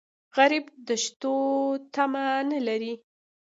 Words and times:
غریب 0.37 0.65
د 0.87 0.89
شتو 1.03 1.35
تمه 1.93 2.23
نه 2.49 2.59
لري 2.67 2.93